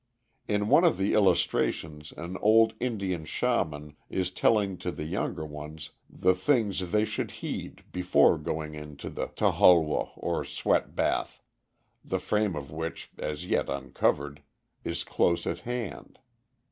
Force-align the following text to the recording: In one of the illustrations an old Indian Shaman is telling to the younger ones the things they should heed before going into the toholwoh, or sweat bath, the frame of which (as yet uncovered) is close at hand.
In 0.47 0.67
one 0.67 0.83
of 0.83 0.97
the 0.97 1.13
illustrations 1.13 2.11
an 2.17 2.35
old 2.37 2.73
Indian 2.79 3.23
Shaman 3.23 3.95
is 4.09 4.31
telling 4.31 4.77
to 4.79 4.89
the 4.91 5.03
younger 5.03 5.45
ones 5.45 5.91
the 6.09 6.33
things 6.33 6.89
they 6.89 7.05
should 7.05 7.29
heed 7.45 7.83
before 7.91 8.39
going 8.39 8.73
into 8.73 9.11
the 9.11 9.27
toholwoh, 9.27 10.09
or 10.15 10.43
sweat 10.43 10.95
bath, 10.95 11.43
the 12.03 12.17
frame 12.17 12.55
of 12.55 12.71
which 12.71 13.11
(as 13.19 13.45
yet 13.45 13.69
uncovered) 13.69 14.41
is 14.83 15.03
close 15.03 15.45
at 15.45 15.59
hand. 15.59 16.17